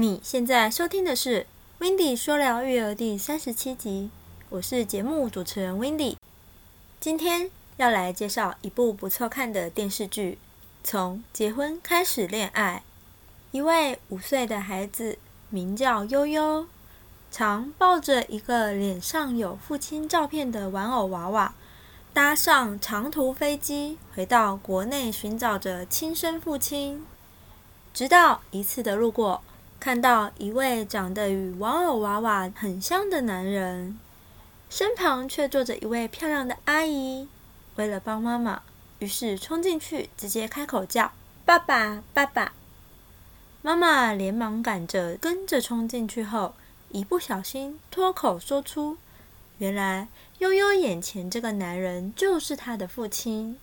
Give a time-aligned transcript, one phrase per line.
[0.00, 1.40] 你现在收听的是
[1.80, 4.10] 《w i n d y 说聊育儿》第三十七集，
[4.48, 6.16] 我是节目主持人 w i n d y
[7.00, 10.34] 今天要来介绍一部不错看的电视剧，
[10.84, 12.84] 《从结婚开始恋爱》。
[13.50, 15.18] 一位五岁的孩子
[15.50, 16.66] 名叫悠悠，
[17.32, 21.52] 常抱着一个脸上有父亲照片的玩偶娃娃。
[22.12, 27.04] 搭上长途飞机回到国内，寻找着亲生父亲。
[27.92, 29.42] 直到一次的路过，
[29.80, 33.98] 看到一位长得与玩偶娃娃很像的男人，
[34.68, 37.28] 身旁却坐着一位漂亮的阿姨。
[37.76, 38.62] 为了帮妈妈，
[38.98, 41.12] 于是冲进去，直接开口叫
[41.46, 42.52] ：“爸爸，爸爸！”
[43.62, 46.54] 妈妈连忙赶着跟着冲进去后，
[46.90, 48.96] 一不小心脱口说出。
[49.58, 53.58] 原来悠悠眼前这个男人就是他的父亲，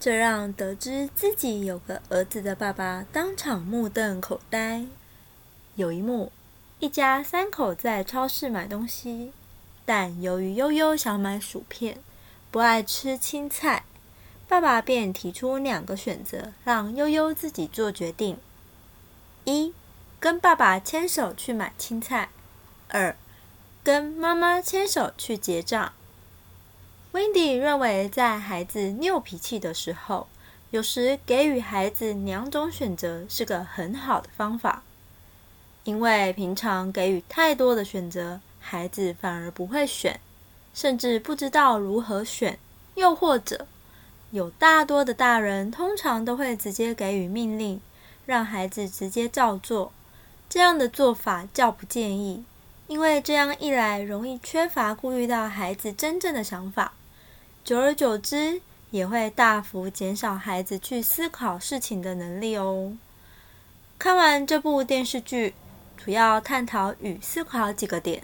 [0.00, 4.86] 这让得知自己有个儿子的爸爸当场目瞪口呆。
[5.78, 6.32] 有一幕，
[6.80, 9.30] 一家三口在超市买东西，
[9.86, 11.98] 但由于悠悠想买薯片，
[12.50, 13.84] 不爱吃青菜，
[14.48, 18.38] 爸爸便提出两个选择，让悠悠自己做决定：
[19.44, 19.72] 一，
[20.18, 22.30] 跟爸爸牵手去买青菜；
[22.88, 23.14] 二。
[23.84, 25.92] 跟妈妈牵手去结账。
[27.12, 30.26] Wendy 认为，在孩子拗脾气的时候，
[30.72, 34.82] 有时给予孩子两种选择是个很好的方法，
[35.88, 40.20] 因为平常给予太多的选择，孩子反而不会选，
[40.74, 42.58] 甚至不知道如何选。
[42.94, 43.66] 又或者，
[44.30, 47.80] 有大多的大人通常都会直接给予命令，
[48.26, 49.90] 让孩子直接照做，
[50.46, 52.44] 这样的做法较不建议。
[52.86, 56.92] 因为这样一来，容易缺乏顾虑到孩子真正的想法，
[57.64, 62.92] 久而久之，也会大幅减少孩子去思考事情的能力哦。
[63.98, 65.54] 看完这部电视剧，
[65.98, 68.22] 主要探讨与思考几个点：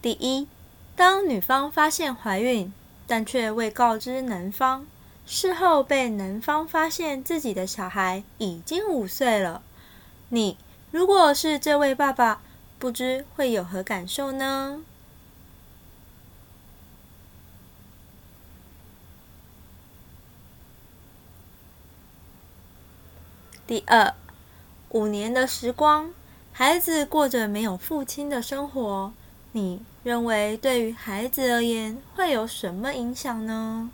[0.00, 0.48] 第一，
[0.96, 2.72] 当女方发现怀孕，
[3.06, 4.86] 但却未告知男方，
[5.26, 9.60] 事后被男方发现自己的小孩已经五岁了，
[10.30, 10.56] 你
[10.90, 12.40] 如果是这位爸爸。
[12.80, 14.80] 不知会有何感受呢？
[23.66, 24.14] 第二，
[24.90, 26.12] 五年的时光，
[26.58, 29.12] 孩子过着没有父亲的生活，
[29.52, 33.92] 你认为对于孩子而言会有什么影响呢？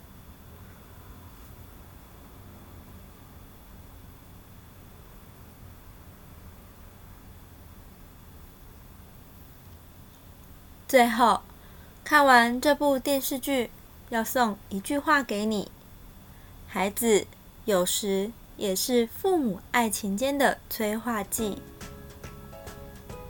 [10.87, 11.41] 最后，
[12.03, 13.69] 看完这部电视剧，
[14.09, 15.71] 要送一句话给你：
[16.67, 17.27] 孩子
[17.65, 21.61] 有时也是父母爱情间的催化剂。